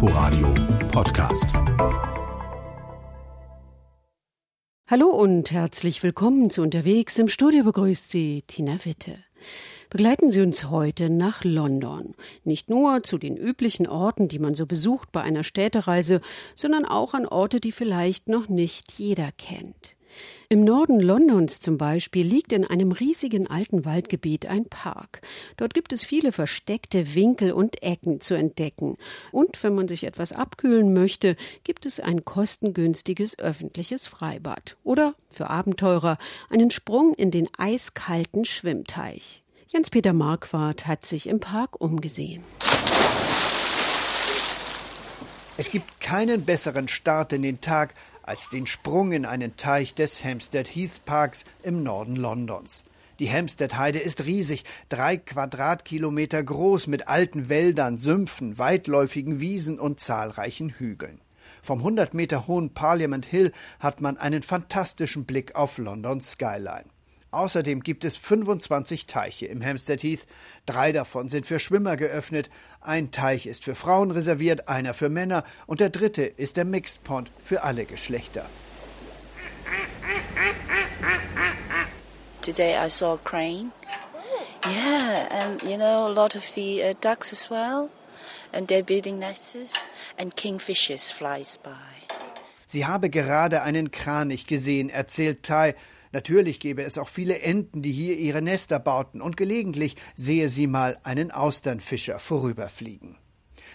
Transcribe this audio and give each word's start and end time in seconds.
Inforadio 0.00 0.54
Podcast. 0.92 1.46
Hallo 4.86 5.08
und 5.08 5.50
herzlich 5.50 6.04
willkommen 6.04 6.50
zu 6.50 6.62
Unterwegs. 6.62 7.18
Im 7.18 7.26
Studio 7.26 7.64
begrüßt 7.64 8.08
Sie 8.08 8.44
Tina 8.46 8.84
Witte. 8.84 9.18
Begleiten 9.90 10.30
Sie 10.30 10.40
uns 10.40 10.70
heute 10.70 11.10
nach 11.10 11.42
London. 11.42 12.10
Nicht 12.44 12.70
nur 12.70 13.02
zu 13.02 13.18
den 13.18 13.36
üblichen 13.36 13.88
Orten, 13.88 14.28
die 14.28 14.38
man 14.38 14.54
so 14.54 14.66
besucht 14.66 15.10
bei 15.10 15.22
einer 15.22 15.42
Städtereise, 15.42 16.20
sondern 16.54 16.84
auch 16.84 17.12
an 17.12 17.26
Orte, 17.26 17.58
die 17.58 17.72
vielleicht 17.72 18.28
noch 18.28 18.48
nicht 18.48 18.92
jeder 18.92 19.32
kennt. 19.32 19.96
Im 20.48 20.64
Norden 20.64 21.00
Londons 21.00 21.60
zum 21.60 21.76
Beispiel 21.76 22.26
liegt 22.26 22.52
in 22.52 22.64
einem 22.64 22.92
riesigen 22.92 23.48
alten 23.48 23.84
Waldgebiet 23.84 24.46
ein 24.46 24.64
Park. 24.64 25.20
Dort 25.56 25.74
gibt 25.74 25.92
es 25.92 26.04
viele 26.04 26.32
versteckte 26.32 27.14
Winkel 27.14 27.52
und 27.52 27.82
Ecken 27.82 28.20
zu 28.20 28.34
entdecken. 28.34 28.96
Und 29.30 29.62
wenn 29.62 29.74
man 29.74 29.88
sich 29.88 30.04
etwas 30.04 30.32
abkühlen 30.32 30.94
möchte, 30.94 31.36
gibt 31.64 31.84
es 31.84 32.00
ein 32.00 32.24
kostengünstiges 32.24 33.38
öffentliches 33.38 34.06
Freibad. 34.06 34.76
Oder 34.84 35.12
für 35.28 35.50
Abenteurer 35.50 36.18
einen 36.48 36.70
Sprung 36.70 37.14
in 37.14 37.30
den 37.30 37.48
eiskalten 37.58 38.44
Schwimmteich. 38.44 39.42
Jens-Peter 39.68 40.14
Marquardt 40.14 40.86
hat 40.86 41.04
sich 41.04 41.26
im 41.26 41.40
Park 41.40 41.78
umgesehen. 41.78 42.42
Es 45.58 45.72
gibt 45.72 46.00
keinen 46.00 46.44
besseren 46.44 46.86
Start 46.86 47.32
in 47.32 47.42
den 47.42 47.60
Tag 47.60 47.94
als 48.28 48.50
den 48.50 48.66
Sprung 48.66 49.12
in 49.12 49.24
einen 49.24 49.56
Teich 49.56 49.94
des 49.94 50.22
Hampstead 50.22 50.68
Heath 50.68 51.04
Parks 51.06 51.44
im 51.62 51.82
Norden 51.82 52.14
Londons. 52.14 52.84
Die 53.20 53.32
Hampstead 53.32 53.76
Heide 53.78 54.00
ist 54.00 54.26
riesig, 54.26 54.64
drei 54.90 55.16
Quadratkilometer 55.16 56.44
groß 56.44 56.88
mit 56.88 57.08
alten 57.08 57.48
Wäldern, 57.48 57.96
Sümpfen, 57.96 58.58
weitläufigen 58.58 59.40
Wiesen 59.40 59.80
und 59.80 59.98
zahlreichen 59.98 60.68
Hügeln. 60.68 61.22
Vom 61.62 61.78
100 61.78 62.12
Meter 62.12 62.46
hohen 62.46 62.74
Parliament 62.74 63.24
Hill 63.24 63.50
hat 63.80 64.02
man 64.02 64.18
einen 64.18 64.42
fantastischen 64.42 65.24
Blick 65.24 65.56
auf 65.56 65.78
Londons 65.78 66.32
Skyline. 66.32 66.84
Außerdem 67.38 67.84
gibt 67.84 68.04
es 68.04 68.16
25 68.16 69.06
Teiche 69.06 69.46
im 69.46 69.64
Hampstead 69.64 70.02
Heath. 70.02 70.26
Drei 70.66 70.90
davon 70.90 71.28
sind 71.28 71.46
für 71.46 71.60
Schwimmer 71.60 71.96
geöffnet. 71.96 72.50
Ein 72.80 73.12
Teich 73.12 73.46
ist 73.46 73.62
für 73.62 73.76
Frauen 73.76 74.10
reserviert, 74.10 74.68
einer 74.68 74.92
für 74.92 75.08
Männer 75.08 75.44
und 75.68 75.78
der 75.78 75.90
dritte 75.90 76.24
ist 76.24 76.56
der 76.56 76.64
Mixed 76.64 77.04
Pond 77.04 77.30
für 77.38 77.62
alle 77.62 77.84
Geschlechter. 77.84 78.50
Today 82.42 82.74
I 82.74 82.90
saw 82.90 83.14
a 83.14 83.18
crane. 83.22 83.70
Yeah, 84.66 85.28
and 85.30 85.62
you 85.62 85.76
know 85.76 86.08
a 86.08 86.12
lot 86.12 86.34
of 86.34 86.42
the 86.42 86.82
uh, 86.82 86.94
ducks 87.00 87.32
as 87.32 87.48
well, 87.48 87.88
and 88.52 88.66
they're 88.66 88.82
building 88.82 89.20
nests, 89.20 89.88
and 90.18 90.34
kingfishers 90.34 91.12
flies 91.12 91.56
by. 91.56 91.70
Sie 92.66 92.84
habe 92.84 93.10
gerade 93.10 93.62
einen 93.62 93.92
Kranich 93.92 94.48
gesehen, 94.48 94.90
erzählt 94.90 95.44
Tai 95.44 95.76
Natürlich 96.12 96.60
gäbe 96.60 96.82
es 96.82 96.98
auch 96.98 97.08
viele 97.08 97.40
Enten, 97.40 97.82
die 97.82 97.92
hier 97.92 98.16
ihre 98.16 98.42
Nester 98.42 98.78
bauten, 98.78 99.20
und 99.20 99.36
gelegentlich 99.36 99.96
sehe 100.14 100.48
sie 100.48 100.66
mal 100.66 100.98
einen 101.02 101.30
Austernfischer 101.30 102.18
vorüberfliegen. 102.18 103.16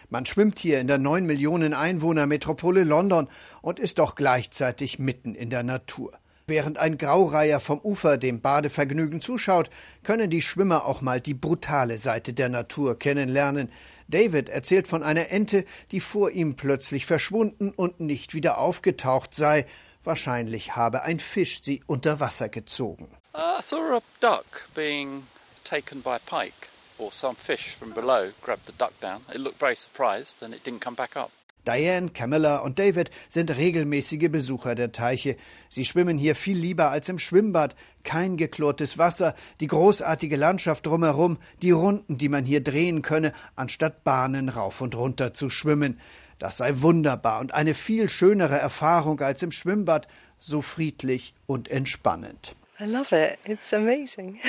Man 0.09 0.25
schwimmt 0.25 0.59
hier 0.59 0.79
in 0.79 0.87
der 0.87 0.97
neun 0.97 1.25
Millionen 1.25 1.73
Einwohner 1.73 2.27
Metropole 2.27 2.83
London 2.83 3.27
und 3.61 3.79
ist 3.79 3.99
doch 3.99 4.15
gleichzeitig 4.15 4.99
mitten 4.99 5.35
in 5.35 5.49
der 5.49 5.63
Natur. 5.63 6.11
Während 6.45 6.77
ein 6.77 6.97
Graureiher 6.97 7.61
vom 7.61 7.79
Ufer 7.79 8.17
dem 8.17 8.41
Badevergnügen 8.41 9.21
zuschaut, 9.21 9.69
können 10.03 10.29
die 10.29 10.41
Schwimmer 10.41 10.85
auch 10.85 11.01
mal 11.01 11.21
die 11.21 11.33
brutale 11.33 11.97
Seite 11.97 12.33
der 12.33 12.49
Natur 12.49 12.99
kennenlernen. 12.99 13.71
David 14.09 14.49
erzählt 14.49 14.87
von 14.87 15.03
einer 15.03 15.29
Ente, 15.29 15.63
die 15.91 16.01
vor 16.01 16.31
ihm 16.31 16.55
plötzlich 16.55 17.05
verschwunden 17.05 17.71
und 17.71 18.01
nicht 18.01 18.33
wieder 18.33 18.57
aufgetaucht 18.57 19.33
sei, 19.33 19.65
Wahrscheinlich 20.03 20.75
habe 20.75 21.03
ein 21.03 21.19
Fisch 21.19 21.61
sie 21.63 21.81
unter 21.87 22.19
Wasser 22.19 22.49
gezogen. 22.49 23.07
Uh, 23.33 23.59
I 23.59 23.61
saw 23.61 23.77
a 23.97 24.01
duck 24.19 24.67
being 24.75 25.23
taken 25.63 26.01
by 26.01 26.15
a 26.15 26.19
pike, 26.19 26.69
or 26.97 27.11
some 27.11 27.35
fish 27.35 27.75
from 27.75 27.93
below 27.93 28.31
grabbed 28.41 28.67
the 28.67 28.73
duck 28.77 28.93
down. 29.01 29.21
It 29.33 29.39
looked 29.39 29.59
very 29.59 29.75
surprised 29.75 30.43
and 30.43 30.53
it 30.53 30.63
didn't 30.65 30.81
come 30.81 30.95
back 30.95 31.15
up. 31.15 31.31
Diane, 31.65 32.09
Camilla 32.09 32.57
und 32.57 32.77
David 32.77 33.09
sind 33.29 33.49
regelmäßige 33.49 34.29
Besucher 34.29 34.75
der 34.75 34.91
Teiche. 34.91 35.37
Sie 35.69 35.85
schwimmen 35.85 36.17
hier 36.17 36.35
viel 36.35 36.57
lieber 36.57 36.89
als 36.89 37.07
im 37.07 37.19
Schwimmbad. 37.19 37.73
Kein 38.03 38.35
geklortes 38.35 38.97
Wasser, 38.97 39.33
die 39.61 39.67
großartige 39.67 40.35
Landschaft 40.35 40.85
drumherum, 40.85 41.37
die 41.61 41.71
Runden, 41.71 42.17
die 42.17 42.27
man 42.27 42.43
hier 42.43 42.61
drehen 42.61 43.01
könne, 43.01 43.31
anstatt 43.55 44.03
Bahnen 44.03 44.49
rauf 44.49 44.81
und 44.81 44.95
runter 44.95 45.33
zu 45.33 45.49
schwimmen. 45.49 46.01
Das 46.43 46.57
sei 46.57 46.81
wunderbar 46.81 47.39
und 47.39 47.53
eine 47.53 47.73
viel 47.73 48.09
schönere 48.09 48.59
Erfahrung 48.59 49.21
als 49.21 49.41
im 49.43 49.51
Schwimmbad, 49.51 50.09
so 50.37 50.61
friedlich 50.61 51.33
und 51.45 51.69
entspannend. 51.69 52.57
I 52.81 52.83
love 52.83 53.15
it. 53.15 53.39
It's 53.45 53.73
amazing. 53.73 54.41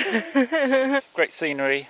Great 1.13 1.31
scenery. 1.31 1.85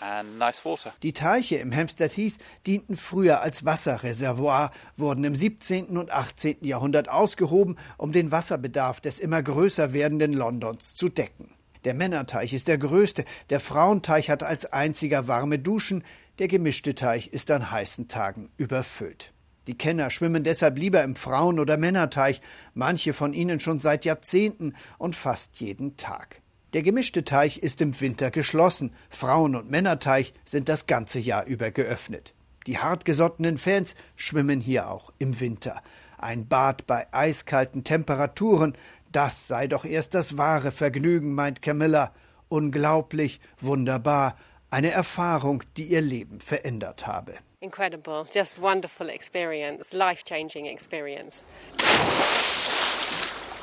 And 0.00 0.38
nice 0.38 0.64
water. 0.64 0.94
Die 1.02 1.12
Teiche 1.12 1.56
im 1.56 1.76
Hampstead 1.76 2.16
Heath 2.16 2.38
dienten 2.66 2.96
früher 2.96 3.42
als 3.42 3.66
Wasserreservoir, 3.66 4.70
wurden 4.96 5.24
im 5.24 5.36
17. 5.36 5.98
und 5.98 6.10
18. 6.10 6.64
Jahrhundert 6.64 7.10
ausgehoben, 7.10 7.76
um 7.98 8.12
den 8.12 8.32
Wasserbedarf 8.32 9.02
des 9.02 9.18
immer 9.18 9.42
größer 9.42 9.92
werdenden 9.92 10.32
Londons 10.32 10.94
zu 10.94 11.10
decken. 11.10 11.52
Der 11.84 11.92
Männerteich 11.92 12.54
ist 12.54 12.66
der 12.66 12.78
größte, 12.78 13.26
der 13.50 13.60
Frauenteich 13.60 14.30
hat 14.30 14.42
als 14.42 14.64
einziger 14.64 15.28
warme 15.28 15.58
Duschen, 15.58 16.02
der 16.38 16.48
gemischte 16.48 16.94
Teich 16.94 17.28
ist 17.28 17.50
an 17.50 17.70
heißen 17.70 18.08
Tagen 18.08 18.48
überfüllt. 18.56 19.34
Die 19.66 19.76
Kenner 19.76 20.10
schwimmen 20.10 20.42
deshalb 20.42 20.78
lieber 20.78 21.02
im 21.04 21.14
Frauen- 21.14 21.60
oder 21.60 21.76
Männerteich, 21.76 22.40
manche 22.74 23.12
von 23.12 23.34
ihnen 23.34 23.60
schon 23.60 23.78
seit 23.78 24.04
Jahrzehnten 24.04 24.74
und 24.98 25.14
fast 25.14 25.60
jeden 25.60 25.96
Tag. 25.96 26.40
Der 26.72 26.82
gemischte 26.82 27.24
Teich 27.24 27.58
ist 27.58 27.80
im 27.80 28.00
Winter 28.00 28.30
geschlossen, 28.30 28.94
Frauen- 29.10 29.56
und 29.56 29.70
Männerteich 29.70 30.32
sind 30.44 30.68
das 30.68 30.86
ganze 30.86 31.18
Jahr 31.18 31.44
über 31.46 31.70
geöffnet. 31.70 32.34
Die 32.66 32.78
hartgesottenen 32.78 33.58
Fans 33.58 33.96
schwimmen 34.16 34.60
hier 34.60 34.88
auch 34.88 35.12
im 35.18 35.40
Winter. 35.40 35.82
Ein 36.16 36.46
Bad 36.46 36.86
bei 36.86 37.06
eiskalten 37.12 37.84
Temperaturen, 37.84 38.76
das 39.12 39.48
sei 39.48 39.66
doch 39.66 39.84
erst 39.84 40.14
das 40.14 40.38
wahre 40.38 40.70
Vergnügen, 40.70 41.34
meint 41.34 41.62
Camilla. 41.62 42.12
Unglaublich, 42.48 43.40
wunderbar, 43.60 44.36
eine 44.70 44.90
Erfahrung, 44.90 45.64
die 45.76 45.84
ihr 45.84 46.00
Leben 46.00 46.40
verändert 46.40 47.06
habe 47.06 47.34
incredible, 47.62 48.26
just 48.30 48.58
wonderful 48.58 49.08
experience, 49.10 49.92
life 49.92 50.24
changing 50.24 50.66
experience. 50.66 51.44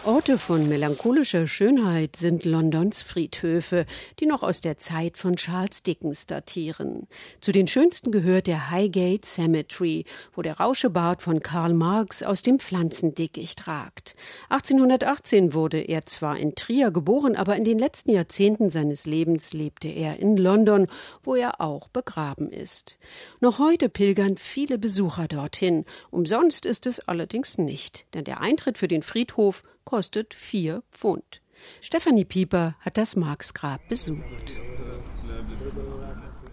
Orte 0.07 0.37
von 0.37 0.69
melancholischer 0.69 1.47
Schönheit 1.47 2.15
sind 2.15 2.45
Londons 2.45 3.01
Friedhöfe, 3.01 3.85
die 4.21 4.25
noch 4.25 4.41
aus 4.41 4.61
der 4.61 4.77
Zeit 4.77 5.17
von 5.17 5.35
Charles 5.35 5.83
Dickens 5.83 6.25
datieren. 6.25 7.07
Zu 7.41 7.51
den 7.51 7.67
schönsten 7.67 8.13
gehört 8.13 8.47
der 8.47 8.71
Highgate 8.71 9.25
Cemetery, 9.25 10.05
wo 10.33 10.41
der 10.41 10.61
Rauschebart 10.61 11.21
von 11.21 11.41
Karl 11.41 11.73
Marx 11.73 12.23
aus 12.23 12.41
dem 12.41 12.57
Pflanzendickicht 12.57 13.67
ragt. 13.67 14.15
1818 14.47 15.53
wurde 15.53 15.81
er 15.81 16.05
zwar 16.05 16.37
in 16.37 16.55
Trier 16.55 16.91
geboren, 16.91 17.35
aber 17.35 17.57
in 17.57 17.65
den 17.65 17.77
letzten 17.77 18.11
Jahrzehnten 18.11 18.69
seines 18.69 19.05
Lebens 19.05 19.51
lebte 19.51 19.89
er 19.89 20.19
in 20.19 20.37
London, 20.37 20.87
wo 21.21 21.35
er 21.35 21.59
auch 21.59 21.89
begraben 21.89 22.49
ist. 22.49 22.97
Noch 23.41 23.59
heute 23.59 23.89
pilgern 23.89 24.37
viele 24.37 24.77
Besucher 24.77 25.27
dorthin. 25.27 25.83
Umsonst 26.11 26.65
ist 26.65 26.87
es 26.87 27.01
allerdings 27.01 27.57
nicht, 27.57 28.05
denn 28.13 28.23
der 28.23 28.39
Eintritt 28.39 28.77
für 28.77 28.87
den 28.87 29.01
Friedhof 29.01 29.63
kostet 29.87 30.33
vier 30.33 30.83
Pfund. 30.91 31.41
Stefanie 31.79 32.25
Pieper 32.25 32.75
hat 32.81 32.97
das 32.97 33.15
Marxgrab 33.15 33.79
besucht. 33.87 34.53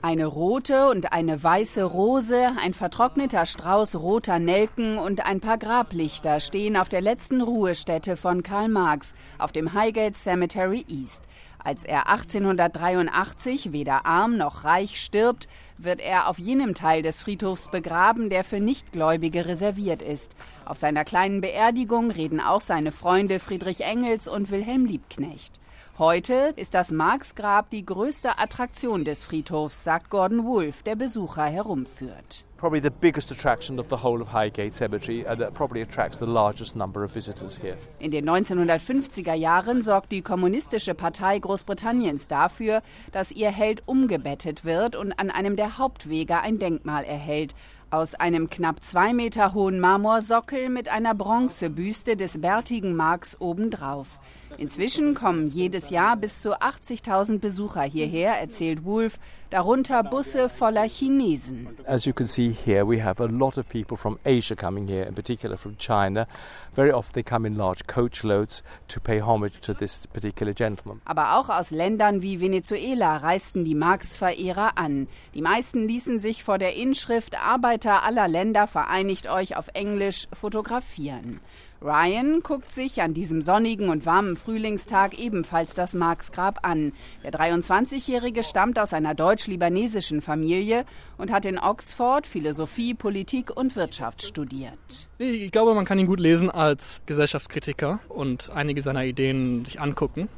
Eine 0.02 0.26
rote 0.26 0.88
und 0.88 1.12
eine 1.12 1.42
weiße 1.42 1.82
Rose, 1.82 2.52
ein 2.62 2.74
vertrockneter 2.74 3.44
Strauß 3.44 3.96
roter 3.96 4.38
Nelken 4.38 4.98
und 4.98 5.26
ein 5.26 5.40
paar 5.40 5.58
Grablichter 5.58 6.38
stehen 6.38 6.76
auf 6.76 6.88
der 6.88 7.00
letzten 7.00 7.40
Ruhestätte 7.40 8.16
von 8.16 8.44
Karl 8.44 8.68
Marx 8.68 9.16
auf 9.38 9.50
dem 9.50 9.72
Highgate 9.72 10.16
Cemetery 10.16 10.84
East. 10.88 11.24
Als 11.64 11.86
er 11.86 12.10
1883 12.10 13.72
weder 13.72 14.04
arm 14.04 14.36
noch 14.36 14.64
reich 14.64 15.02
stirbt, 15.02 15.48
wird 15.78 16.00
er 16.00 16.28
auf 16.28 16.38
jenem 16.38 16.74
Teil 16.74 17.00
des 17.00 17.22
Friedhofs 17.22 17.70
begraben, 17.70 18.28
der 18.28 18.44
für 18.44 18.60
Nichtgläubige 18.60 19.46
reserviert 19.46 20.02
ist. 20.02 20.36
Auf 20.66 20.76
seiner 20.76 21.04
kleinen 21.04 21.40
Beerdigung 21.40 22.10
reden 22.10 22.38
auch 22.38 22.60
seine 22.60 22.92
Freunde 22.92 23.40
Friedrich 23.40 23.80
Engels 23.80 24.28
und 24.28 24.50
Wilhelm 24.50 24.84
Liebknecht. 24.84 25.58
Heute 25.96 26.52
ist 26.56 26.74
das 26.74 26.90
Marx-Grab 26.90 27.70
die 27.70 27.86
größte 27.86 28.36
Attraktion 28.36 29.04
des 29.04 29.24
Friedhofs, 29.24 29.84
sagt 29.84 30.10
Gordon 30.10 30.44
Wolf, 30.44 30.82
der 30.82 30.96
Besucher 30.96 31.44
herumführt. 31.44 32.42
Probably 32.56 32.82
the 32.82 32.90
biggest 32.90 33.30
attraction 33.30 33.78
of 33.78 33.86
the 33.90 34.02
whole 34.02 34.20
of 34.20 34.32
Highgate 34.32 34.74
Cemetery 34.74 35.24
and 35.24 35.40
it 35.40 35.54
probably 35.54 35.82
attracts 35.82 36.18
the 36.18 36.24
largest 36.24 36.74
number 36.74 37.04
of 37.04 37.14
visitors 37.14 37.60
here. 37.62 37.76
In 38.00 38.10
den 38.10 38.28
1950er 38.28 39.34
Jahren 39.34 39.82
sorgt 39.82 40.10
die 40.10 40.22
Kommunistische 40.22 40.94
Partei 40.94 41.38
Großbritanniens 41.38 42.26
dafür, 42.26 42.82
dass 43.12 43.30
ihr 43.30 43.52
Held 43.52 43.86
umgebettet 43.86 44.64
wird 44.64 44.96
und 44.96 45.12
an 45.12 45.30
einem 45.30 45.54
der 45.54 45.78
Hauptwege 45.78 46.40
ein 46.40 46.58
Denkmal 46.58 47.04
erhält. 47.04 47.54
aus 47.94 48.16
einem 48.16 48.50
knapp 48.50 48.82
zwei 48.82 49.12
Meter 49.12 49.54
hohen 49.54 49.78
Marmorsockel 49.78 50.68
mit 50.68 50.88
einer 50.88 51.14
Bronzebüste 51.14 52.16
des 52.16 52.40
bärtigen 52.40 52.96
Marx 52.96 53.40
obendrauf. 53.40 54.18
Inzwischen 54.58 55.14
kommen 55.14 55.46
jedes 55.46 55.90
Jahr 55.90 56.16
bis 56.16 56.40
zu 56.40 56.60
80.000 56.60 57.38
Besucher 57.38 57.82
hierher, 57.82 58.38
erzählt 58.38 58.84
Wolf, 58.84 59.18
darunter 59.50 60.02
Busse 60.02 60.48
voller 60.48 60.88
Chinesen. 60.88 61.68
As 61.86 62.04
you 62.06 62.12
can 62.12 62.26
see 62.26 62.50
here, 62.50 62.86
we 62.86 63.02
have 63.02 63.22
a 63.22 63.26
lot 63.26 63.58
of 63.58 63.68
people 63.68 63.96
from 63.96 64.18
Asia 64.24 64.56
coming 64.56 64.86
here, 64.86 65.04
in 65.04 65.14
particular 65.14 65.56
from 65.56 65.76
China. 65.78 66.26
Very 66.74 66.90
often 66.92 67.14
they 67.14 67.22
come 67.22 67.46
in 67.46 67.56
large 67.56 67.86
coachloads 67.86 68.62
to 68.88 69.00
pay 69.00 69.20
homage 69.20 69.60
to 69.60 69.74
this 69.74 70.06
particular 70.08 70.52
gentleman. 70.52 71.00
Aber 71.04 71.36
auch 71.38 71.48
aus 71.50 71.70
Ländern 71.70 72.22
wie 72.22 72.40
Venezuela 72.40 73.18
reisten 73.18 73.64
die 73.64 73.74
Marx-Verehrer 73.74 74.76
an. 74.76 75.08
Die 75.34 75.42
meisten 75.42 75.86
ließen 75.86 76.20
sich 76.20 76.42
vor 76.42 76.58
der 76.58 76.74
Inschrift 76.74 77.40
Arbeiter 77.40 78.02
aller 78.02 78.28
Länder 78.28 78.66
vereinigt 78.66 79.28
euch 79.28 79.56
auf 79.56 79.68
Englisch 79.74 80.26
fotografieren. 80.32 81.40
Ryan 81.84 82.40
guckt 82.42 82.70
sich 82.70 83.02
an 83.02 83.12
diesem 83.12 83.42
sonnigen 83.42 83.90
und 83.90 84.06
warmen 84.06 84.36
Frühlingstag 84.36 85.18
ebenfalls 85.18 85.74
das 85.74 85.92
Marx-Grab 85.92 86.60
an. 86.62 86.94
Der 87.22 87.30
23-Jährige 87.30 88.42
stammt 88.42 88.78
aus 88.78 88.94
einer 88.94 89.14
deutsch-libanesischen 89.14 90.22
Familie 90.22 90.86
und 91.18 91.30
hat 91.30 91.44
in 91.44 91.58
Oxford 91.58 92.26
Philosophie, 92.26 92.94
Politik 92.94 93.54
und 93.54 93.76
Wirtschaft 93.76 94.22
studiert. 94.22 95.10
Ich 95.18 95.52
glaube, 95.52 95.74
man 95.74 95.84
kann 95.84 95.98
ihn 95.98 96.06
gut 96.06 96.20
lesen 96.20 96.48
als 96.48 97.02
Gesellschaftskritiker 97.04 98.00
und 98.08 98.48
einige 98.48 98.80
seiner 98.80 99.04
Ideen 99.04 99.66
sich 99.66 99.78
angucken. 99.78 100.30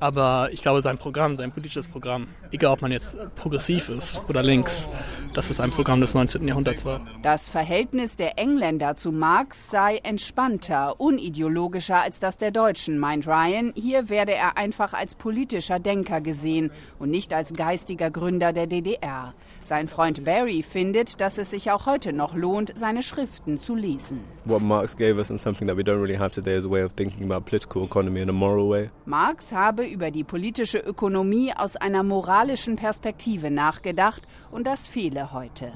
Aber 0.00 0.48
ich 0.52 0.62
glaube, 0.62 0.80
sein 0.82 0.96
Programm, 0.96 1.34
sein 1.34 1.50
politisches 1.50 1.88
Programm, 1.88 2.28
egal 2.52 2.72
ob 2.72 2.82
man 2.82 2.92
jetzt 2.92 3.16
progressiv 3.34 3.88
ist 3.88 4.22
oder 4.28 4.42
links, 4.42 4.88
das 5.34 5.50
ist 5.50 5.60
ein 5.60 5.70
Programm 5.70 6.00
des 6.00 6.14
19. 6.14 6.46
Jahrhunderts 6.46 6.84
war. 6.84 7.00
Das 7.22 7.48
Verhältnis 7.48 8.16
der 8.16 8.38
Engländer 8.38 8.94
zu 8.94 9.10
Marx 9.10 9.70
sei 9.70 9.98
entspannter, 9.98 11.00
unideologischer 11.00 12.00
als 12.00 12.20
das 12.20 12.36
der 12.36 12.52
Deutschen, 12.52 12.98
meint 12.98 13.26
Ryan. 13.26 13.72
Hier 13.74 14.08
werde 14.08 14.34
er 14.34 14.56
einfach 14.56 14.92
als 14.92 15.14
politischer 15.14 15.80
Denker 15.80 16.20
gesehen 16.20 16.70
und 16.98 17.10
nicht 17.10 17.32
als 17.32 17.52
geistiger 17.54 18.10
Gründer 18.10 18.52
der 18.52 18.66
DDR. 18.66 19.34
Sein 19.64 19.88
Freund 19.88 20.24
Barry 20.24 20.62
findet, 20.62 21.20
dass 21.20 21.36
es 21.38 21.50
sich 21.50 21.70
auch 21.70 21.86
heute 21.86 22.12
noch 22.12 22.34
lohnt, 22.34 22.72
seine 22.76 23.02
Schriften 23.02 23.58
zu 23.58 23.74
lesen. 23.74 24.20
What 24.44 24.62
Marx 24.62 24.96
gave 24.96 25.18
us 25.18 25.30
and 25.30 25.38
something 25.38 25.66
that 25.66 25.76
we 25.76 25.82
don't 25.82 26.00
really 26.00 26.16
have 26.16 26.30
today 26.30 26.56
is 26.56 26.64
a 26.64 26.70
way 26.70 26.82
of 26.82 26.94
thinking 26.94 27.30
about 27.30 27.44
political 27.44 27.84
economy 27.84 28.20
in 28.20 28.30
a 28.30 28.32
moral 28.32 28.68
way. 28.68 28.90
Marx 29.04 29.52
habe 29.52 29.87
über 29.88 30.10
die 30.10 30.24
politische 30.24 30.78
Ökonomie 30.78 31.52
aus 31.54 31.76
einer 31.76 32.02
moralischen 32.02 32.76
Perspektive 32.76 33.50
nachgedacht 33.50 34.22
und 34.50 34.66
das 34.66 34.86
fehle 34.86 35.32
heute. 35.32 35.72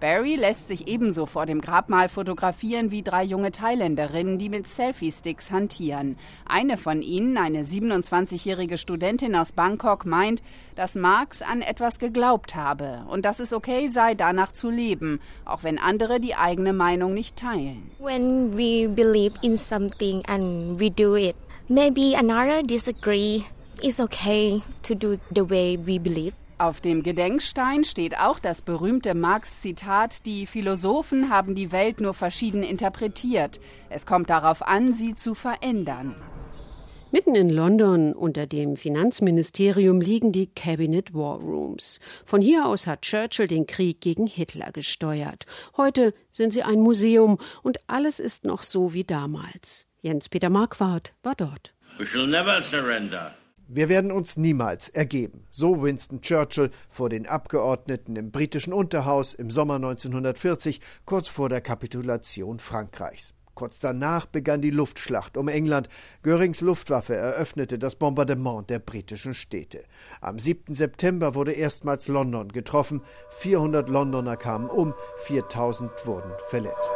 Barry 0.00 0.36
lässt 0.36 0.68
sich 0.68 0.88
ebenso 0.88 1.26
vor 1.26 1.46
dem 1.46 1.60
Grabmal 1.60 2.08
fotografieren 2.08 2.90
wie 2.90 3.02
drei 3.02 3.24
junge 3.24 3.50
Thailänderinnen, 3.50 4.38
die 4.38 4.48
mit 4.48 4.66
Selfie-Sticks 4.66 5.50
hantieren. 5.50 6.18
Eine 6.46 6.76
von 6.76 7.02
ihnen, 7.02 7.38
eine 7.38 7.62
27-jährige 7.62 8.76
Studentin 8.76 9.34
aus 9.34 9.52
Bangkok, 9.52 10.04
meint, 10.04 10.42
dass 10.74 10.94
Marx 10.94 11.40
an 11.40 11.62
etwas 11.62 11.98
geglaubt 11.98 12.54
habe 12.54 13.04
und 13.08 13.24
dass 13.24 13.40
es 13.40 13.52
okay 13.52 13.88
sei, 13.88 14.14
danach 14.14 14.52
zu 14.52 14.70
leben, 14.70 15.20
auch 15.44 15.62
wenn 15.62 15.78
andere 15.78 16.20
die 16.20 16.34
eigene 16.34 16.72
Meinung 16.72 17.14
nicht 17.14 17.36
teilen. 17.36 17.90
When 17.98 18.56
we 18.56 18.88
believe 18.88 19.34
in 19.42 19.56
something 19.56 20.22
and 20.26 20.78
we 20.78 20.90
do 20.90 21.16
it, 21.16 21.36
maybe 21.68 22.14
another 22.16 22.62
disagree. 22.62 23.42
It's 23.82 24.00
okay 24.00 24.62
to 24.82 24.94
do 24.94 25.16
the 25.34 25.48
way 25.50 25.78
we 25.78 26.00
believe. 26.00 26.34
Auf 26.58 26.80
dem 26.80 27.02
Gedenkstein 27.02 27.84
steht 27.84 28.18
auch 28.18 28.38
das 28.38 28.62
berühmte 28.62 29.14
Marx-Zitat, 29.14 30.24
die 30.24 30.46
Philosophen 30.46 31.28
haben 31.28 31.54
die 31.54 31.70
Welt 31.70 32.00
nur 32.00 32.14
verschieden 32.14 32.62
interpretiert. 32.62 33.60
Es 33.90 34.06
kommt 34.06 34.30
darauf 34.30 34.66
an, 34.66 34.94
sie 34.94 35.14
zu 35.14 35.34
verändern. 35.34 36.16
Mitten 37.12 37.34
in 37.34 37.50
London 37.50 38.14
unter 38.14 38.46
dem 38.46 38.76
Finanzministerium 38.76 40.00
liegen 40.00 40.32
die 40.32 40.46
Cabinet 40.46 41.12
War 41.12 41.38
Rooms. 41.38 42.00
Von 42.24 42.40
hier 42.40 42.64
aus 42.64 42.86
hat 42.86 43.02
Churchill 43.02 43.46
den 43.46 43.66
Krieg 43.66 44.00
gegen 44.00 44.26
Hitler 44.26 44.72
gesteuert. 44.72 45.44
Heute 45.76 46.12
sind 46.30 46.54
sie 46.54 46.62
ein 46.62 46.80
Museum 46.80 47.38
und 47.62 47.78
alles 47.86 48.20
ist 48.20 48.44
noch 48.44 48.62
so 48.62 48.94
wie 48.94 49.04
damals. 49.04 49.86
Jens-Peter 50.00 50.48
Marquardt 50.48 51.12
war 51.22 51.34
dort. 51.34 51.74
We 51.98 52.06
shall 52.06 52.26
never 52.26 52.62
surrender. 52.70 53.34
Wir 53.68 53.88
werden 53.88 54.12
uns 54.12 54.36
niemals 54.36 54.88
ergeben. 54.90 55.44
So 55.50 55.82
Winston 55.82 56.20
Churchill 56.20 56.70
vor 56.88 57.08
den 57.08 57.26
Abgeordneten 57.26 58.14
im 58.14 58.30
britischen 58.30 58.72
Unterhaus 58.72 59.34
im 59.34 59.50
Sommer 59.50 59.74
1940, 59.74 60.80
kurz 61.04 61.28
vor 61.28 61.48
der 61.48 61.60
Kapitulation 61.60 62.60
Frankreichs. 62.60 63.34
Kurz 63.56 63.80
danach 63.80 64.26
begann 64.26 64.60
die 64.60 64.70
Luftschlacht 64.70 65.36
um 65.36 65.48
England. 65.48 65.88
Görings 66.22 66.60
Luftwaffe 66.60 67.14
eröffnete 67.14 67.78
das 67.78 67.96
Bombardement 67.96 68.68
der 68.68 68.78
britischen 68.78 69.34
Städte. 69.34 69.82
Am 70.20 70.38
7. 70.38 70.74
September 70.74 71.34
wurde 71.34 71.52
erstmals 71.52 72.06
London 72.06 72.52
getroffen. 72.52 73.00
400 73.30 73.88
Londoner 73.88 74.36
kamen 74.36 74.68
um, 74.68 74.94
4000 75.24 75.90
wurden 76.06 76.30
verletzt. 76.48 76.92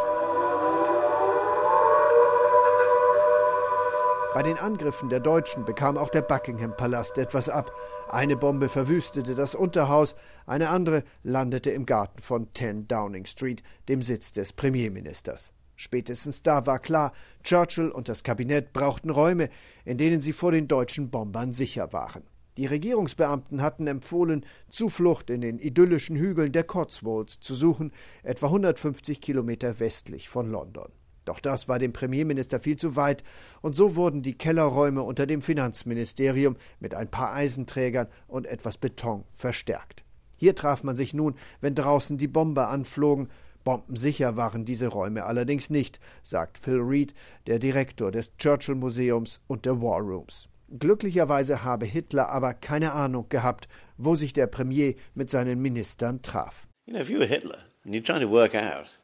Bei 4.32 4.44
den 4.44 4.59
Angriffen 4.59 5.09
der 5.09 5.19
Deutschen 5.19 5.65
bekam 5.65 5.99
auch 5.99 6.09
der 6.09 6.23
Buckingham-Palast 6.23 7.19
etwas 7.19 7.49
ab. 7.49 7.73
Eine 8.09 8.37
Bombe 8.37 8.69
verwüstete 8.69 9.35
das 9.35 9.56
Unterhaus, 9.56 10.15
eine 10.47 10.69
andere 10.69 11.03
landete 11.25 11.73
im 11.73 11.85
Garten 11.85 12.23
von 12.23 12.47
10 12.55 12.87
Downing 12.87 13.27
Street, 13.27 13.65
dem 13.88 14.03
Sitz 14.03 14.31
des 14.31 14.53
Premierministers. 14.53 15.53
Spätestens 15.75 16.44
da 16.44 16.65
war 16.65 16.79
klar, 16.79 17.12
Churchill 17.43 17.91
und 17.91 18.09
das 18.09 18.23
Kabinett 18.23 18.73
brauchten 18.73 19.11
Räume, 19.11 19.49
in 19.85 19.99
denen 19.99 20.21
sie 20.21 20.33
vor 20.33 20.53
den 20.53 20.69
deutschen 20.69 21.11
Bombern 21.11 21.53
sicher 21.53 21.93
waren. 21.93 22.23
Die 22.56 22.67
Regierungsbeamten 22.67 23.62
hatten 23.62 23.88
empfohlen, 23.88 24.47
Zuflucht 24.69 25.29
in 25.31 25.41
den 25.41 25.59
idyllischen 25.59 26.15
Hügeln 26.15 26.53
der 26.53 26.65
Cotswolds 26.65 27.41
zu 27.41 27.56
suchen, 27.56 27.91
etwa 28.23 28.47
150 28.47 29.21
Kilometer 29.21 29.81
westlich 29.81 30.29
von 30.29 30.49
London. 30.53 30.93
Doch 31.25 31.40
das 31.40 31.69
war 31.69 31.78
dem 31.78 31.93
Premierminister 31.93 32.61
viel 32.61 32.76
zu 32.76 32.96
weit, 32.96 33.22
und 33.61 33.76
so 33.76 33.96
wurden 33.96 34.22
die 34.22 34.37
Kellerräume 34.37 35.02
unter 35.02 35.26
dem 35.26 35.43
Finanzministerium 35.43 36.56
mit 36.78 36.94
ein 36.94 37.08
paar 37.08 37.34
Eisenträgern 37.34 38.08
und 38.26 38.46
etwas 38.46 38.78
Beton 38.78 39.25
verstärkt. 39.32 40.05
Hier 40.37 40.55
traf 40.55 40.82
man 40.82 40.96
sich 40.96 41.12
nun, 41.12 41.34
wenn 41.61 41.75
draußen 41.75 42.17
die 42.17 42.28
Bomber 42.28 42.69
anflogen. 42.69 43.28
Bombensicher 43.62 44.37
waren 44.37 44.64
diese 44.64 44.88
Räume 44.88 45.25
allerdings 45.25 45.69
nicht, 45.69 46.00
sagt 46.23 46.56
Phil 46.56 46.80
Reed, 46.80 47.12
der 47.47 47.59
Direktor 47.59 48.11
des 48.11 48.35
Churchill 48.38 48.75
Museums 48.75 49.42
und 49.49 49.66
der 49.66 49.83
War 49.83 50.00
Rooms. 50.00 50.49
Glücklicherweise 50.78 51.62
habe 51.62 51.85
Hitler 51.85 52.30
aber 52.30 52.54
keine 52.54 52.92
Ahnung 52.92 53.26
gehabt, 53.28 53.68
wo 53.99 54.16
sich 54.16 54.33
der 54.33 54.47
Premier 54.47 54.95
mit 55.14 55.28
seinen 55.28 55.61
Ministern 55.61 56.23
traf. 56.23 56.66
You 56.87 56.95
know, 56.95 57.02
if 57.02 57.11
you 57.11 57.18
were 57.18 57.28
Hitler 57.28 57.59
and 57.85 57.95
you're 57.95 58.02
trying 58.02 58.23
to 58.23 58.30
work 58.30 58.54
out 58.54 58.99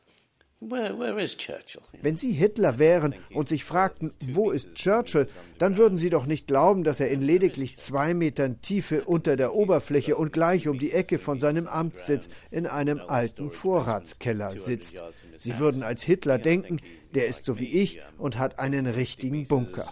wenn 2.01 2.17
Sie 2.17 2.33
Hitler 2.33 2.79
wären 2.79 3.15
und 3.35 3.47
sich 3.49 3.63
fragten, 3.65 4.11
wo 4.25 4.51
ist 4.51 4.75
Churchill, 4.75 5.29
dann 5.59 5.77
würden 5.77 5.99
Sie 5.99 6.09
doch 6.09 6.25
nicht 6.25 6.47
glauben, 6.47 6.83
dass 6.83 6.99
er 6.99 7.11
in 7.11 7.21
lediglich 7.21 7.77
zwei 7.77 8.15
Metern 8.15 8.63
Tiefe 8.63 9.05
unter 9.05 9.37
der 9.37 9.55
Oberfläche 9.55 10.17
und 10.17 10.33
gleich 10.33 10.67
um 10.67 10.79
die 10.79 10.93
Ecke 10.93 11.19
von 11.19 11.39
seinem 11.39 11.67
Amtssitz 11.67 12.31
in 12.51 12.67
einem 12.67 13.01
alten 13.01 13.51
Vorratskeller 13.51 14.51
sitzt. 14.51 15.03
Sie 15.37 15.59
würden 15.59 15.83
als 15.83 16.03
Hitler 16.03 16.39
denken, 16.39 16.79
der 17.15 17.27
ist 17.27 17.45
so 17.45 17.59
wie 17.59 17.69
ich 17.69 18.01
und 18.17 18.39
hat 18.39 18.59
einen 18.59 18.87
richtigen 18.87 19.47
Bunker. 19.47 19.87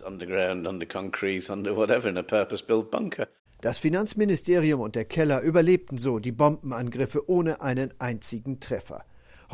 Das 3.61 3.79
Finanzministerium 3.79 4.81
und 4.81 4.95
der 4.95 5.05
Keller 5.05 5.43
überlebten 5.43 5.99
so 5.99 6.19
die 6.19 6.33
Bombenangriffe 6.33 7.29
ohne 7.29 7.61
einen 7.61 7.93
einzigen 7.99 8.61
Treffer. 8.61 9.05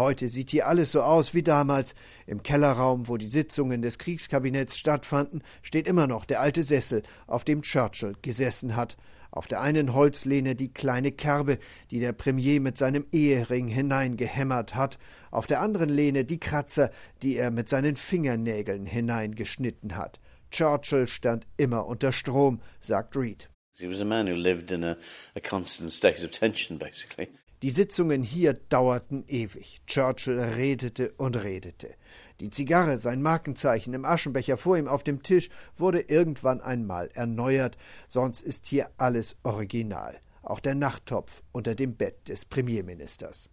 Heute 0.01 0.31
sieht 0.31 0.49
hier 0.49 0.67
alles 0.67 0.93
so 0.93 1.03
aus 1.03 1.35
wie 1.35 1.43
damals. 1.43 1.95
Im 2.27 2.43
Kellerraum, 2.43 3.07
wo 3.07 3.19
die 3.19 3.29
Sitzungen 3.29 3.83
des 3.83 3.99
Kriegskabinetts 3.99 4.79
stattfanden, 4.79 5.43
steht 5.61 5.87
immer 5.87 6.07
noch 6.07 6.25
der 6.25 6.41
alte 6.41 6.65
Sessel, 6.65 7.03
auf 7.27 7.45
dem 7.45 7.61
Churchill 7.61 8.15
gesessen 8.23 8.77
hat. 8.77 8.97
Auf 9.31 9.47
der 9.47 9.61
einen 9.61 9.93
Holzlehne 9.93 10.55
die 10.55 10.73
kleine 10.73 11.13
Kerbe, 11.13 11.59
die 11.91 12.01
der 12.01 12.15
Premier 12.15 12.63
mit 12.63 12.79
seinem 12.79 13.05
Ehering 13.13 13.69
hineingehämmert 13.69 14.75
hat, 14.75 14.99
auf 15.31 15.47
der 15.47 15.61
anderen 15.61 15.91
Lehne 15.91 16.25
die 16.25 16.41
Kratzer, 16.41 16.91
die 17.23 17.37
er 17.37 17.51
mit 17.51 17.69
seinen 17.69 17.97
Fingernägeln 17.97 18.87
hineingeschnitten 18.87 19.97
hat. 19.97 20.19
Churchill 20.51 21.09
stand 21.09 21.47
immer 21.59 21.85
unter 21.85 22.13
Strom, 22.13 22.63
sagt 22.81 23.17
Reed. 23.17 23.51
He 23.79 23.87
was 23.87 24.01
a 24.01 24.07
man 24.07 24.29
who 24.29 24.35
in 24.35 24.83
a, 24.83 24.97
a 25.37 25.41
constant 25.41 25.93
state 25.93 26.27
tension, 26.33 26.79
basically. 26.79 27.29
Die 27.63 27.71
Sitzungen 27.71 28.23
hier 28.23 28.55
dauerten 28.55 29.25
ewig. 29.29 29.83
Churchill 29.87 30.41
redete 30.41 31.13
und 31.19 31.37
redete. 31.37 31.95
Die 32.41 32.49
Zigarre, 32.49 32.97
sein 32.97 33.21
Markenzeichen 33.21 33.93
im 33.93 34.07
Aschenbecher 34.07 34.57
vor 34.57 34.79
ihm 34.79 34.89
auf 34.89 35.05
dem 35.05 35.23
Tisch, 35.23 35.51
wurde 35.77 36.01
irgendwann 36.01 36.63
einmal 36.63 37.11
erneuert, 37.13 37.77
sonst 38.09 38.41
ist 38.41 38.67
hier 38.67 38.89
alles 38.97 39.37
original, 39.43 40.19
auch 40.43 40.61
der 40.61 40.75
Nachttopf 40.75 41.43
unter 41.53 41.75
dem 41.75 41.97
Bett 41.97 42.31
des 42.31 42.47
Premierministers. 42.47 43.51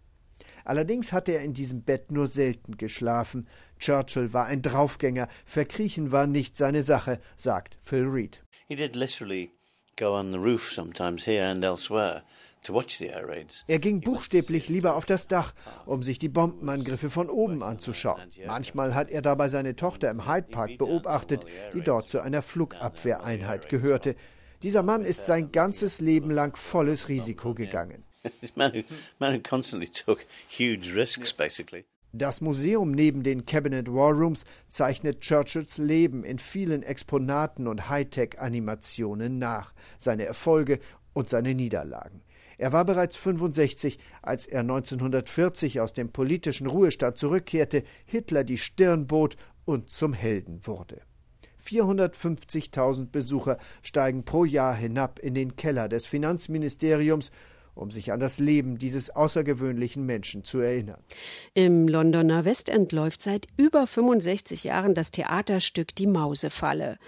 Allerdings 0.64 1.12
hatte 1.12 1.32
er 1.32 1.42
in 1.42 1.52
diesem 1.52 1.82
Bett 1.82 2.10
nur 2.10 2.28
selten 2.28 2.78
geschlafen. 2.78 3.46
Churchill 3.78 4.32
war 4.32 4.46
ein 4.46 4.62
Draufgänger, 4.62 5.28
verkriechen 5.44 6.12
war 6.12 6.26
nicht 6.26 6.56
seine 6.56 6.82
Sache, 6.82 7.20
sagt 7.36 7.76
Phil 7.82 8.06
Reed. 8.06 8.42
He 8.68 8.74
did 8.74 8.96
literally 8.96 9.50
go 9.96 10.14
on 10.14 10.32
the 10.32 10.38
roof 10.38 10.72
sometimes 10.72 11.26
here 11.26 11.44
and 11.44 11.62
elsewhere. 11.62 12.22
Er 13.66 13.78
ging 13.78 14.00
buchstäblich 14.00 14.68
lieber 14.68 14.96
auf 14.96 15.06
das 15.06 15.26
Dach, 15.26 15.54
um 15.86 16.02
sich 16.02 16.18
die 16.18 16.28
Bombenangriffe 16.28 17.10
von 17.10 17.30
oben 17.30 17.62
anzuschauen. 17.62 18.30
Manchmal 18.46 18.94
hat 18.94 19.10
er 19.10 19.22
dabei 19.22 19.48
seine 19.48 19.76
Tochter 19.76 20.10
im 20.10 20.26
Hyde 20.26 20.48
Park 20.48 20.78
beobachtet, 20.78 21.44
die 21.74 21.80
dort 21.80 22.08
zu 22.08 22.20
einer 22.20 22.42
Flugabwehreinheit 22.42 23.68
gehörte. 23.68 24.16
Dieser 24.62 24.82
Mann 24.82 25.04
ist 25.04 25.26
sein 25.26 25.52
ganzes 25.52 26.00
Leben 26.00 26.30
lang 26.30 26.56
volles 26.56 27.08
Risiko 27.08 27.54
gegangen. 27.54 28.04
Das 32.12 32.40
Museum 32.40 32.90
neben 32.92 33.22
den 33.22 33.44
Cabinet 33.44 33.92
War 33.92 34.12
Rooms 34.12 34.44
zeichnet 34.66 35.20
Churchills 35.20 35.76
Leben 35.76 36.24
in 36.24 36.38
vielen 36.38 36.82
Exponaten 36.82 37.68
und 37.68 37.90
Hightech-Animationen 37.90 39.38
nach, 39.38 39.74
seine 39.98 40.24
Erfolge 40.24 40.80
und 41.12 41.28
seine 41.28 41.54
Niederlagen. 41.54 42.22
Er 42.58 42.72
war 42.72 42.84
bereits 42.84 43.16
65, 43.16 43.98
als 44.20 44.46
er 44.46 44.60
1940 44.60 45.80
aus 45.80 45.92
dem 45.92 46.10
politischen 46.10 46.66
Ruhestand 46.66 47.16
zurückkehrte, 47.16 47.84
Hitler 48.04 48.44
die 48.44 48.58
Stirn 48.58 49.06
bot 49.06 49.36
und 49.64 49.90
zum 49.90 50.12
Helden 50.12 50.66
wurde. 50.66 51.00
450.000 51.64 53.10
Besucher 53.10 53.58
steigen 53.82 54.24
pro 54.24 54.44
Jahr 54.44 54.74
hinab 54.74 55.18
in 55.20 55.34
den 55.34 55.56
Keller 55.56 55.88
des 55.88 56.06
Finanzministeriums 56.06 57.30
um 57.78 57.90
sich 57.90 58.12
an 58.12 58.20
das 58.20 58.38
Leben 58.38 58.78
dieses 58.78 59.10
außergewöhnlichen 59.10 60.04
Menschen 60.04 60.44
zu 60.44 60.58
erinnern. 60.58 61.00
Im 61.54 61.88
Londoner 61.88 62.44
Westend 62.44 62.92
läuft 62.92 63.22
seit 63.22 63.46
über 63.56 63.86
65 63.86 64.64
Jahren 64.64 64.94
das 64.94 65.10
Theaterstück 65.10 65.94
Die 65.94 66.06
Mausefalle. 66.06 66.98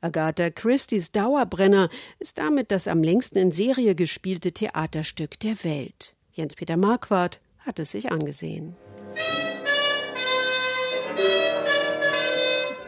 Agatha 0.00 0.50
Christie's 0.50 1.12
Dauerbrenner 1.12 1.90
ist 2.18 2.38
damit 2.38 2.70
das 2.70 2.88
am 2.88 3.02
längsten 3.02 3.38
in 3.38 3.52
Serie 3.52 3.94
gespielte 3.94 4.52
Theaterstück 4.52 5.38
der 5.40 5.62
Welt. 5.64 6.14
Jens-Peter 6.32 6.76
Marquardt 6.76 7.40
hat 7.58 7.78
es 7.78 7.90
sich 7.90 8.10
angesehen. 8.10 8.74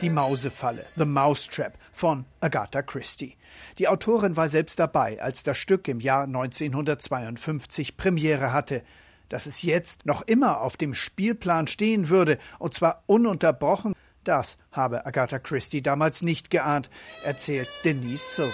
Die 0.03 0.11
Mausefalle, 0.11 0.85
The 0.97 1.05
Mousetrap 1.05 1.79
von 1.93 2.25
Agatha 2.41 2.83
Christie. 2.83 3.37
Die 3.79 3.87
Autorin 3.87 4.37
war 4.37 4.49
selbst 4.49 4.81
dabei, 4.81 5.23
als 5.23 5.45
das 5.45 5.57
Stück 5.59 5.87
im 5.87 6.01
Jahr 6.01 6.25
1952 6.25 7.97
Premiere 7.97 8.53
hatte. 8.53 8.83
Dass 9.29 9.47
es 9.47 9.63
jetzt 9.63 10.05
noch 10.05 10.23
immer 10.23 10.61
auf 10.61 10.77
dem 10.77 10.93
Spielplan 10.93 11.69
stehen 11.69 12.09
würde, 12.09 12.39
und 12.59 12.75
zwar 12.75 13.05
ununterbrochen, 13.07 13.95
das 14.25 14.57
habe 14.73 15.07
Agatha 15.07 15.39
Christie 15.39 15.83
damals 15.83 16.21
nicht 16.21 16.51
geahnt, 16.51 16.91
erzählt 17.23 17.69
Denise 17.85 18.35
Sylvie. 18.35 18.53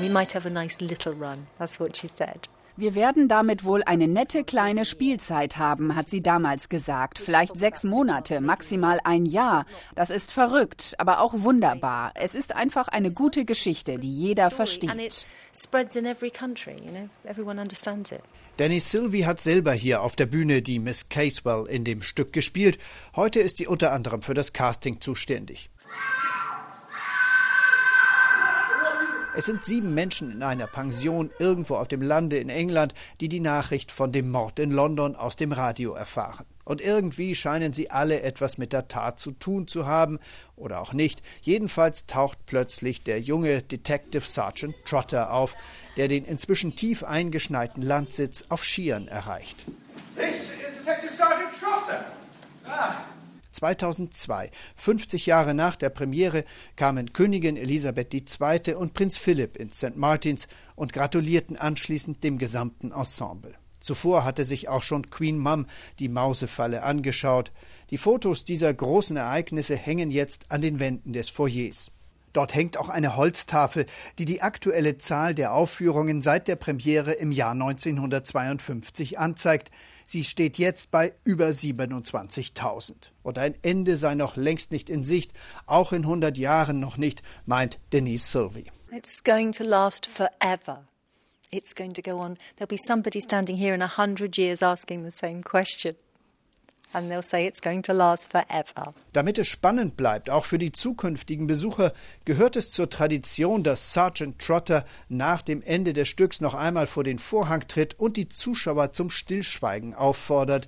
We 0.00 0.10
might 0.10 0.34
have 0.34 0.44
a 0.44 0.50
nice 0.50 0.80
little 0.80 1.12
run, 1.12 1.46
that's 1.56 1.78
what 1.78 1.96
she 1.96 2.08
said. 2.08 2.48
Wir 2.78 2.94
werden 2.94 3.26
damit 3.26 3.64
wohl 3.64 3.82
eine 3.82 4.06
nette 4.06 4.44
kleine 4.44 4.84
Spielzeit 4.84 5.56
haben, 5.56 5.96
hat 5.96 6.08
sie 6.08 6.22
damals 6.22 6.68
gesagt. 6.68 7.18
Vielleicht 7.18 7.58
sechs 7.58 7.82
Monate, 7.82 8.40
maximal 8.40 9.00
ein 9.02 9.26
Jahr. 9.26 9.66
Das 9.96 10.10
ist 10.10 10.30
verrückt, 10.30 10.94
aber 10.96 11.18
auch 11.18 11.34
wunderbar. 11.38 12.12
Es 12.14 12.36
ist 12.36 12.54
einfach 12.54 12.86
eine 12.86 13.10
gute 13.10 13.44
Geschichte, 13.44 13.98
die 13.98 14.12
jeder 14.12 14.52
versteht. 14.52 14.90
Dennis 18.60 18.92
Sylvie 18.92 19.26
hat 19.26 19.40
selber 19.40 19.72
hier 19.72 20.02
auf 20.02 20.14
der 20.14 20.26
Bühne 20.26 20.62
die 20.62 20.78
Miss 20.78 21.08
Casewell 21.08 21.66
in 21.66 21.82
dem 21.82 22.00
Stück 22.00 22.32
gespielt. 22.32 22.78
Heute 23.16 23.40
ist 23.40 23.56
sie 23.56 23.66
unter 23.66 23.92
anderem 23.92 24.22
für 24.22 24.34
das 24.34 24.52
Casting 24.52 25.00
zuständig. 25.00 25.68
Es 29.38 29.46
sind 29.46 29.64
sieben 29.64 29.94
Menschen 29.94 30.32
in 30.32 30.42
einer 30.42 30.66
Pension 30.66 31.30
irgendwo 31.38 31.76
auf 31.76 31.86
dem 31.86 32.02
Lande 32.02 32.38
in 32.38 32.48
England, 32.48 32.92
die 33.20 33.28
die 33.28 33.38
Nachricht 33.38 33.92
von 33.92 34.10
dem 34.10 34.32
Mord 34.32 34.58
in 34.58 34.72
London 34.72 35.14
aus 35.14 35.36
dem 35.36 35.52
Radio 35.52 35.92
erfahren. 35.92 36.44
Und 36.64 36.80
irgendwie 36.80 37.36
scheinen 37.36 37.72
sie 37.72 37.88
alle 37.88 38.22
etwas 38.22 38.58
mit 38.58 38.72
der 38.72 38.88
Tat 38.88 39.20
zu 39.20 39.30
tun 39.30 39.68
zu 39.68 39.86
haben, 39.86 40.18
oder 40.56 40.80
auch 40.80 40.92
nicht. 40.92 41.22
Jedenfalls 41.40 42.06
taucht 42.06 42.46
plötzlich 42.46 43.04
der 43.04 43.20
junge 43.20 43.62
Detective 43.62 44.26
Sergeant 44.26 44.74
Trotter 44.84 45.32
auf, 45.32 45.54
der 45.96 46.08
den 46.08 46.24
inzwischen 46.24 46.74
tief 46.74 47.04
eingeschneiten 47.04 47.80
Landsitz 47.80 48.46
auf 48.48 48.64
Skiern 48.64 49.06
erreicht. 49.06 49.66
This 50.16 50.50
is 50.50 50.84
Detective 50.84 51.12
Sergeant 51.12 51.50
Trotter. 51.60 52.04
Ah. 52.66 53.04
2002, 53.58 54.50
50 54.76 55.26
Jahre 55.26 55.54
nach 55.54 55.76
der 55.76 55.90
Premiere, 55.90 56.44
kamen 56.76 57.12
Königin 57.12 57.56
Elisabeth 57.56 58.14
II. 58.14 58.74
und 58.74 58.94
Prinz 58.94 59.18
Philipp 59.18 59.56
ins 59.56 59.78
St. 59.78 59.96
Martins 59.96 60.46
und 60.76 60.92
gratulierten 60.92 61.56
anschließend 61.56 62.22
dem 62.22 62.38
gesamten 62.38 62.92
Ensemble. 62.92 63.54
Zuvor 63.80 64.24
hatte 64.24 64.44
sich 64.44 64.68
auch 64.68 64.82
schon 64.82 65.10
Queen 65.10 65.38
Mum 65.38 65.66
die 65.98 66.08
Mausefalle 66.08 66.82
angeschaut. 66.82 67.52
Die 67.90 67.98
Fotos 67.98 68.44
dieser 68.44 68.72
großen 68.72 69.16
Ereignisse 69.16 69.76
hängen 69.76 70.10
jetzt 70.10 70.50
an 70.50 70.62
den 70.62 70.80
Wänden 70.80 71.12
des 71.12 71.28
Foyers. 71.30 71.90
Dort 72.32 72.54
hängt 72.54 72.76
auch 72.76 72.88
eine 72.88 73.16
Holztafel, 73.16 73.86
die 74.18 74.24
die 74.24 74.42
aktuelle 74.42 74.98
Zahl 74.98 75.34
der 75.34 75.52
Aufführungen 75.52 76.20
seit 76.22 76.46
der 76.46 76.56
Premiere 76.56 77.12
im 77.12 77.32
Jahr 77.32 77.52
1952 77.52 79.18
anzeigt. 79.18 79.70
Sie 80.10 80.24
steht 80.24 80.56
jetzt 80.56 80.90
bei 80.90 81.12
über 81.22 81.48
27.000. 81.48 83.10
Und 83.22 83.36
ein 83.36 83.54
Ende 83.60 83.98
sei 83.98 84.14
noch 84.14 84.36
längst 84.36 84.72
nicht 84.72 84.88
in 84.88 85.04
Sicht, 85.04 85.34
auch 85.66 85.92
in 85.92 86.04
100 86.04 86.38
Jahren 86.38 86.80
noch 86.80 86.96
nicht, 86.96 87.22
meint 87.44 87.78
Denise 87.92 88.32
Sylvie. 88.32 88.64
It's 88.90 89.22
going 89.22 89.52
to 89.52 89.64
last 89.64 90.06
forever. 90.06 90.88
It's 91.50 91.74
going 91.74 91.92
to 91.92 92.00
go 92.00 92.20
on. 92.20 92.38
There'll 92.56 92.68
be 92.68 92.78
somebody 92.78 93.20
standing 93.20 93.58
here 93.58 93.74
in 93.74 93.82
a 93.82 93.98
hundred 93.98 94.38
years 94.38 94.62
asking 94.62 95.04
the 95.04 95.10
same 95.10 95.42
question. 95.42 95.94
And 96.92 97.10
they'll 97.10 97.22
say 97.22 97.46
it's 97.46 97.60
going 97.60 97.82
to 97.82 97.92
last 97.92 98.30
forever. 98.30 98.94
Damit 99.12 99.38
es 99.38 99.48
spannend 99.48 99.96
bleibt, 99.96 100.30
auch 100.30 100.46
für 100.46 100.58
die 100.58 100.72
zukünftigen 100.72 101.46
Besucher, 101.46 101.92
gehört 102.24 102.56
es 102.56 102.70
zur 102.70 102.88
Tradition, 102.88 103.62
dass 103.62 103.92
Sergeant 103.92 104.38
Trotter 104.38 104.84
nach 105.08 105.42
dem 105.42 105.62
Ende 105.62 105.92
des 105.92 106.08
Stücks 106.08 106.40
noch 106.40 106.54
einmal 106.54 106.86
vor 106.86 107.04
den 107.04 107.18
Vorhang 107.18 107.66
tritt 107.68 107.98
und 107.98 108.16
die 108.16 108.28
Zuschauer 108.28 108.92
zum 108.92 109.10
Stillschweigen 109.10 109.94
auffordert. 109.94 110.66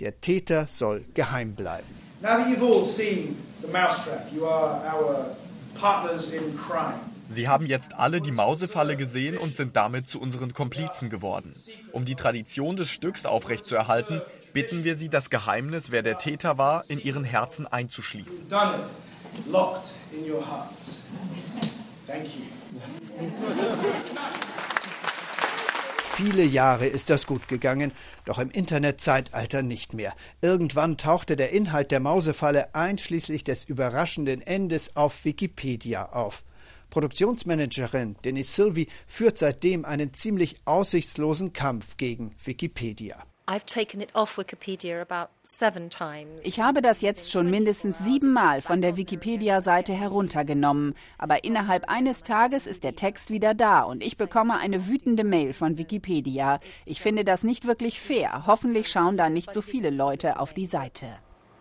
Der 0.00 0.20
Täter 0.20 0.66
soll 0.66 1.04
geheim 1.14 1.54
bleiben. 1.54 1.86
Now 2.20 2.38
that 2.38 2.48
you've 2.48 2.62
all 2.62 2.84
seen 2.84 3.36
the 3.62 3.68
mousetrap, 3.68 4.32
you 4.32 4.46
are 4.46 4.80
our 4.92 5.26
partners 5.78 6.32
in 6.32 6.56
crime. 6.56 6.98
Sie 7.32 7.46
haben 7.46 7.64
jetzt 7.66 7.94
alle 7.94 8.20
die 8.20 8.32
Mausefalle 8.32 8.96
gesehen 8.96 9.38
und 9.38 9.54
sind 9.54 9.76
damit 9.76 10.10
zu 10.10 10.20
unseren 10.20 10.52
Komplizen 10.52 11.10
geworden. 11.10 11.54
Um 11.92 12.04
die 12.04 12.16
Tradition 12.16 12.74
des 12.74 12.88
Stücks 12.88 13.24
aufrechtzuerhalten, 13.24 14.20
bitten 14.52 14.84
wir 14.84 14.96
Sie, 14.96 15.08
das 15.08 15.30
Geheimnis, 15.30 15.90
wer 15.90 16.02
der 16.02 16.18
Täter 16.18 16.58
war, 16.58 16.84
in 16.88 17.00
Ihren 17.00 17.24
Herzen 17.24 17.66
einzuschließen. 17.66 18.46
Viele 26.12 26.44
Jahre 26.44 26.86
ist 26.86 27.08
das 27.08 27.26
gut 27.26 27.48
gegangen, 27.48 27.92
doch 28.26 28.38
im 28.38 28.50
Internetzeitalter 28.50 29.62
nicht 29.62 29.94
mehr. 29.94 30.12
Irgendwann 30.42 30.98
tauchte 30.98 31.34
der 31.34 31.50
Inhalt 31.50 31.90
der 31.90 32.00
Mausefalle 32.00 32.74
einschließlich 32.74 33.42
des 33.42 33.64
überraschenden 33.64 34.42
Endes 34.42 34.96
auf 34.96 35.24
Wikipedia 35.24 36.10
auf. 36.10 36.44
Produktionsmanagerin 36.90 38.16
Denise 38.24 38.52
Sylvie 38.52 38.88
führt 39.06 39.38
seitdem 39.38 39.84
einen 39.84 40.12
ziemlich 40.12 40.56
aussichtslosen 40.66 41.52
Kampf 41.52 41.96
gegen 41.96 42.34
Wikipedia. 42.44 43.16
Ich 46.42 46.60
habe 46.60 46.82
das 46.82 47.00
jetzt 47.00 47.32
schon 47.32 47.50
mindestens 47.50 47.98
siebenmal 47.98 48.60
von 48.60 48.80
der 48.80 48.96
Wikipedia-Seite 48.96 49.92
heruntergenommen, 49.92 50.94
aber 51.18 51.42
innerhalb 51.42 51.88
eines 51.88 52.22
Tages 52.22 52.66
ist 52.66 52.84
der 52.84 52.94
Text 52.94 53.30
wieder 53.30 53.54
da 53.54 53.82
und 53.82 54.04
ich 54.04 54.16
bekomme 54.16 54.56
eine 54.58 54.86
wütende 54.86 55.24
Mail 55.24 55.52
von 55.52 55.78
Wikipedia. 55.78 56.60
Ich 56.86 57.00
finde 57.00 57.24
das 57.24 57.42
nicht 57.42 57.66
wirklich 57.66 58.00
fair. 58.00 58.46
Hoffentlich 58.46 58.88
schauen 58.88 59.16
da 59.16 59.28
nicht 59.28 59.52
so 59.52 59.62
viele 59.62 59.90
Leute 59.90 60.38
auf 60.38 60.54
die 60.54 60.66
Seite. 60.66 61.06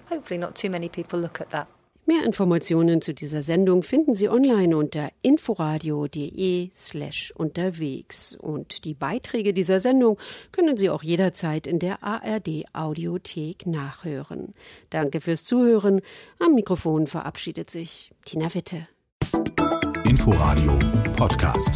Hopefully 0.10 0.40
not 0.40 0.56
too 0.56 0.70
many 0.70 0.90
people 0.90 1.20
look 1.20 1.42
at 1.42 1.50
that. 1.50 1.68
Mehr 2.10 2.26
Informationen 2.26 3.04
zu 3.04 3.14
dieser 3.14 3.44
Sendung 3.44 3.84
finden 3.84 4.16
Sie 4.16 4.30
online 4.30 4.76
unter 4.76 5.12
inforadio.de 5.22 6.72
slash 6.76 7.32
unterwegs. 7.38 8.36
Und 8.36 8.84
die 8.86 8.96
Beiträge 8.96 9.54
dieser 9.54 9.80
Sendung 9.80 10.18
können 10.52 10.76
Sie 10.76 10.90
auch 10.90 11.04
jederzeit 11.04 11.68
in 11.68 11.78
der 11.78 12.04
ARD 12.04 12.66
Audiothek 12.74 13.68
nachhören. 13.68 14.56
Danke 14.90 15.22
fürs 15.22 15.44
Zuhören. 15.44 16.02
Am 16.40 16.56
Mikrofon 16.56 17.06
verabschiedet 17.06 17.70
sich 17.70 18.10
Tina 18.26 18.52
Witte. 18.56 18.88
Inforadio 20.04 20.80
Podcast. 21.16 21.70